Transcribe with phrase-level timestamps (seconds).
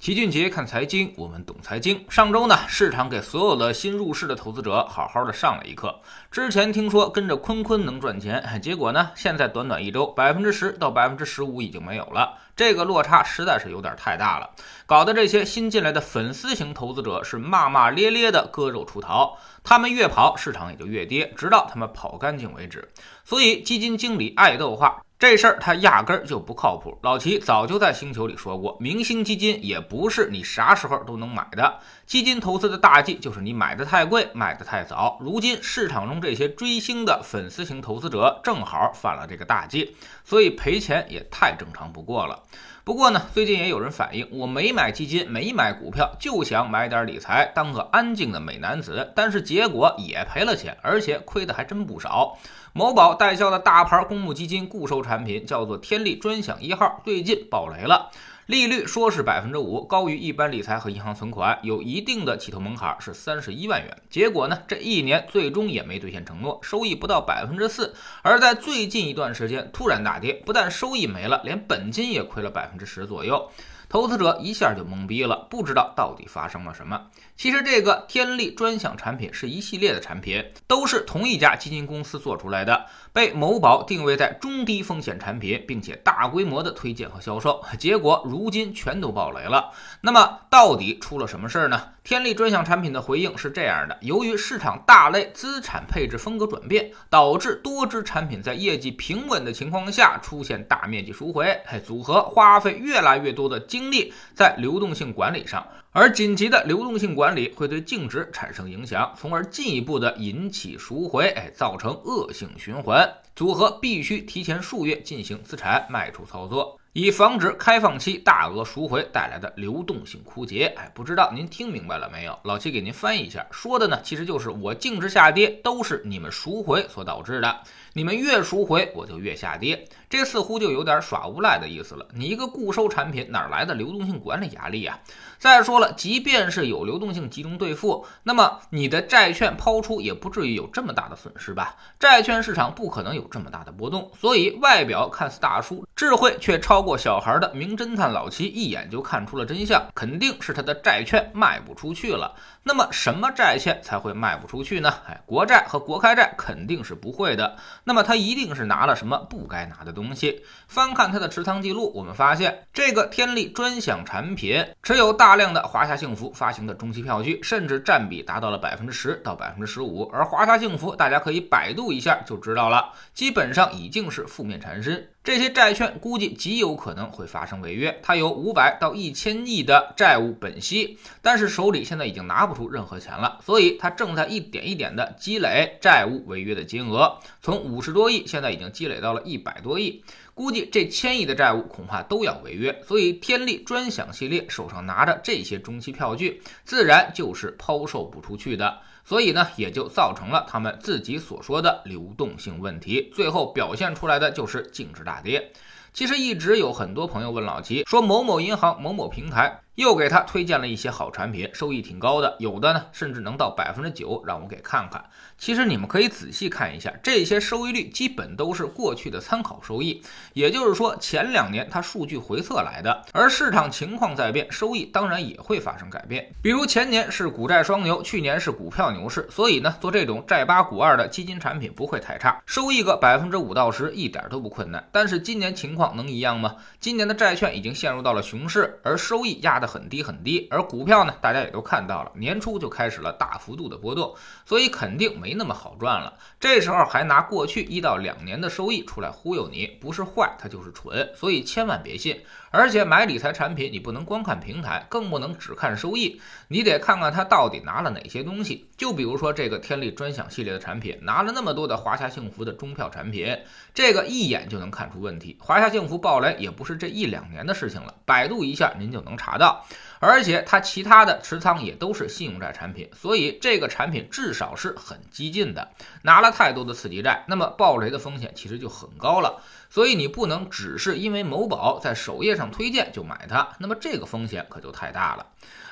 [0.00, 2.06] 齐俊杰看财经，我们懂财经。
[2.08, 6.00] 上周呢，市场给所有的新入市的投资者好好的上了一课。
[6.30, 14.48] 之前听说跟着坤坤能赚钱，结果呢，现在短短一周，百分之十到百分之十五已经没有了，这个落差实在是有点太大了，
[14.86, 19.36] 搞得这些新进来的粉丝型投资者是骂骂咧咧的割肉出逃。
[19.62, 22.88] 他们越跑，市场也就越跌，直到他们跑干净为止。
[23.22, 25.02] 所以基金经理爱豆化。
[25.20, 26.96] 这事儿他压根儿就不靠谱。
[27.02, 31.78] 老齐早就在星球里说过，明星基金也不是你啥时候都能买的。
[32.06, 35.18] 基金投资的大忌就是你买的太贵，买的太早。
[35.20, 42.42] 如今市场中这些追星的粉丝型投资者正好犯了这个大忌，所以赔钱也太正常不过了。
[42.82, 52.38] 不过呢，最近也有人反映，我没买基金，没买股票，就想买点理财，当个安静的美男子，但是结果也赔了钱，而且亏的还真不少。
[52.72, 58.12] 某宝代销的大牌公募基金固收产品叫做天利专享一号，最近爆雷了。
[58.46, 63.96] 利率说是百分之五，高于一般理财和银行存款，有一定的起投门槛，是三十一万元。
[64.08, 67.92] 结果呢，这一年最终也没兑现承诺，收益不到百分之四。
[68.22, 73.50] 而在最近一段时间突然大跌，不但收益没了，连本金也亏了百分之十左右。
[73.90, 77.08] 投资者一下就懵逼了，不知道到底发生了什么。
[77.36, 89.70] 其实这个天利专享产品是一系列的产品，都是同一家基金公司做出来的，被某宝定位在中低风险产品，并且大规模的推荐和销售，结果如今全都爆雷了。
[90.00, 91.80] 那么到底出了什么事儿呢？
[92.02, 103.60] 天利专享产品的回应是这样的：由于市场大类资产配置风格转变，导致多只产品在业绩平稳的情况下出现大面积赎回，组合花费越来越多的。
[103.70, 113.12] 精力在流动性管理上，而紧急的流动性管理会对净值产生影响，从而进一步的引起赎回，哎，造成恶性循环。
[113.34, 116.79] 组合必须提前数月进行资产卖出操作。
[116.92, 120.66] 以防止开放期大额赎回带来的流动性枯竭。
[120.76, 122.36] 哎，不知道您听明白了没有？
[122.42, 127.60] 老七给您翻译一下，说的呢，其实就是我净值下跌都是你们赎回所导致的。
[127.92, 129.88] 你们越赎回，我就越下跌。
[130.08, 132.06] 这似乎就有点耍无赖的意思了。
[132.12, 134.98] 你一个固收产品哪来的流动性管理压力啊？
[135.38, 141.76] 再说了，即便是有流动性集中兑付，那么你的债券抛出也不至于有这么大的损失吧？
[141.98, 144.10] 债券市场不可能有这么大的波动。
[144.18, 146.79] 所以外表看似大叔，智慧却超。
[146.80, 152.34] 超过小孩的名侦探老七一眼就看出了真相，肯定是他的债券卖不出去了。
[152.62, 154.92] 那么什么债券才会卖不出去呢？
[155.08, 157.56] 哎，国债和国开债肯定是不会的。
[157.84, 160.44] 那么他一定是拿了什么不该拿的东西。
[160.68, 170.04] 翻看他的持仓记录，我们发现这个天利专享产品持有大量的华夏幸福发行的中期票据，甚至占比达到了百分之十到百分之十五。
[170.12, 175.08] 而华夏幸福，大家可以百度一下就知道了，基本上已经是负面缠身。
[175.22, 177.94] 这些债券估计极有可能会发生违约。
[178.02, 190.02] 它有五百到一千亿的债务本息，但是手里现在已经拿不出任何钱了，所以它正在一点一点的积累债务违约的金额，从五十多亿现在已经积累到了一百多亿。
[190.34, 198.78] 估计这千亿的债务恐怕都要违约，所以天利专享系列手上拿着这些中期票据，自然就是抛售不出去的。
[199.04, 205.52] 所以呢，也就造成了他们自己所说的流动性问题，最后表现出来的就是净值大跌。
[205.92, 209.60] 其实一直有很多朋友问老齐，说某某银行某某平台。
[209.80, 215.02] 又给他推荐了一些好产品，收益挺高的，有的呢甚至能到百分之九，让我给看看。
[215.38, 220.02] 其实你们可以仔细看一下，这些收益率基本都是过去的参考收益，
[220.34, 223.02] 也就是说前两年它数据回测来的。
[223.14, 226.30] 而市场情况在变，收益当然也会发生改变。
[226.42, 234.86] 比如前年是股债双牛，去年是股票牛市，所以呢做这种债八股二的基金产品不会太差，收益个百分之五到十一点都不困难。
[234.92, 236.56] 但是今年情况能一样吗？
[236.78, 239.69] 今年的债券已经陷入到了熊市，而收益压的。
[239.70, 244.12] 很低很低，而股票呢，大家也都看到了，年初就开始了大幅度的波动，
[244.44, 246.12] 所以肯定没那么好赚了。
[246.40, 252.20] 这时候还拿过去一到两年的收益出来忽悠你，不是坏，他就是蠢，所以千万别信。
[252.52, 258.68] 而且买理财产品，你不能光看平台，更不能只看收益，你得看看他到底拿了哪些东西。
[258.76, 263.38] 就比如说这个天利专享系列的产品，拿了那么多的华夏幸福的中票产品，
[263.72, 265.36] 这个一眼就能看出问题。
[265.38, 269.59] 华夏幸福爆雷也不是这一两年的事情了，百度一下您就能查到。
[269.98, 275.68] 而且它其他的持仓也都是信用债产品，所以这个产品至少是很激进的，
[276.02, 279.42] 拿了太多的次级债，那么暴雷的风险其实就很高了。
[279.68, 285.26] 所以你不能只是因为某宝在首页上推荐就买它，那么这个风险可就太大了。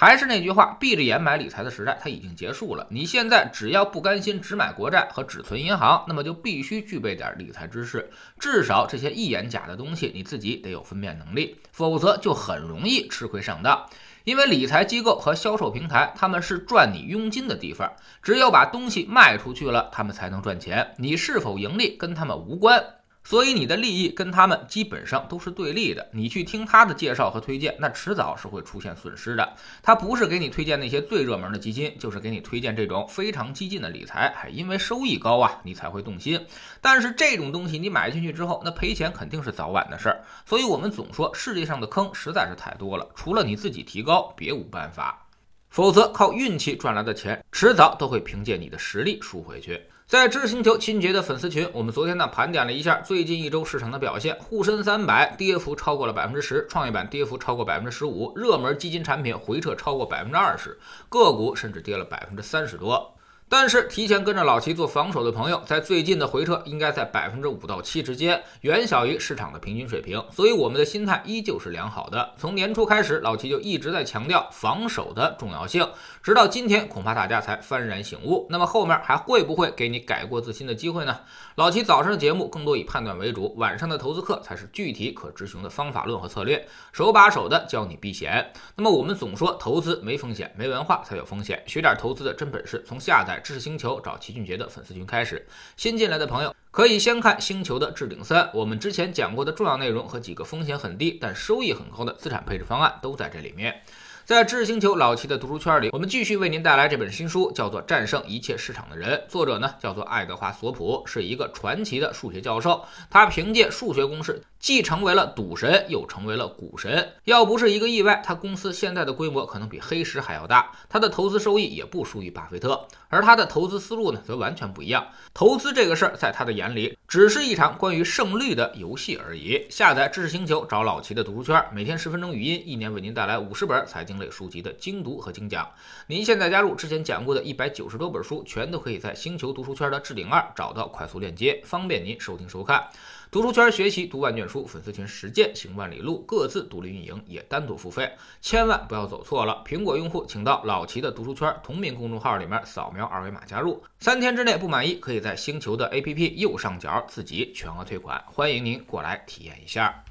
[0.00, 2.86] 还是那句话，闭着眼买理财的时代它已经结束了。
[2.88, 8.08] 你现在只要不甘心只买国债和只存银行，那么就必须具备点理财知识，
[8.38, 13.86] 至少这些一眼假的东西你自己得有分辨能力，否则就很容易吃亏上当。
[14.24, 17.92] 因为理财机构和销售平台，他们是赚你佣金的地方，
[18.22, 20.94] 只有把东西卖出去了，他们才能赚钱。
[20.96, 22.82] 你是否盈利跟他们无关。
[23.22, 26.08] 所以你的利益跟他们基本上都是对立的。
[26.12, 29.56] 你去听他的介绍和推荐，那迟早是会出现损失的。
[29.82, 36.44] 他不是给你推荐那些最热门的基金，就是给你推荐这种非常激进的理财，还因为收益高啊，你才会动心。
[36.80, 40.24] 但是这种东西你买进去之后，那赔钱肯定是早晚的事儿。
[40.44, 45.26] 所以我们总说世界上的坑实在是太多了，除了你自己提高，别无办法。
[45.70, 49.80] 否则靠运气赚来的钱，迟早都会凭借你的实力输回去。
[50.04, 60.76] 在知识星球秦杰的粉丝群，我们昨天呢盘点了一下最近一周市场的表现，沪深三百跌幅超过了百分之十，创业板跌幅超过百分之十五，热门基金产品回撤超过百分之二十，
[61.08, 63.16] 个股甚至跌了百分之三十多。
[63.52, 72.32] 但是提前跟着老齐做防守的朋友，在最近的回撤应该在百分之五到七之间，远小于市场的平均水平，所以我们的心态依旧是良好的。
[72.38, 75.84] 从年初开始，老齐就一直在强调防守的重要性，
[76.22, 78.46] 直到今天，恐怕大家才幡然醒悟。
[78.48, 81.18] 那么后面还会不会给你改过自新的机会呢？
[81.56, 88.52] 老齐早上的节目更多以判断为主，晚上的投资课才是具体可执行的方法论和策略，手把手的教你避险。
[88.76, 93.39] 那么我们总说投资没风险，没文化才有风险，学点投资的真本事，从下载。
[93.40, 95.46] 知识星球找齐俊杰的粉丝群开始，
[95.76, 103.82] 新进来的朋友可以先看星球的置顶三，我们之前讲过的重要内容和几个风险很低但收益很高的资产配置方案都在这里面。
[104.30, 112.80] 在知识星球老齐的读书圈里，我们继续为您带来这本新书，叫做《战胜一切市场的人》，作者呢叫做爱德华索普，是一个传奇的数学教授，
[113.10, 114.40] 他凭借数学公式。
[114.60, 117.10] 既成为了赌神，又成为了股神。
[117.24, 120.70] 要不是一个意外，他公司现在的规模可能比黑石还要大。
[120.86, 122.78] 他的投资收益也不输于巴菲特，
[123.08, 125.02] 而他的投资思路呢，则完全不一样。
[125.32, 129.66] 投资这个事儿，在他的眼里，只是一场关于胜率的游戏而已。
[129.70, 135.68] 下载知识星球，找老齐的读书圈，每天十分钟语音，一年为您带来五十本财经类书籍的精读和精讲。
[136.06, 142.86] 您现在加入之前讲过的一百九十多本书，全都可以在星球读书圈的置顶二找到快速链接，方便您收听收看。
[143.30, 149.62] 读书圈学习读万卷书，粉丝群实践行万里路，各自独立运营也单独付费，千万不要走错了。
[149.64, 160.02] 苹果用户请到老齐的读书圈同名公众号里面扫描二维码加入，三天之内不满意可以在星球的 APP 右上角自己全额退款，欢迎您过来体验一下。